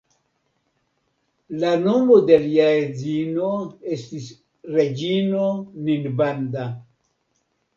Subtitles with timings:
[1.63, 3.51] La nomo de lia edzino
[3.97, 4.31] estis
[4.79, 5.47] reĝino
[5.91, 6.67] Ninbanda.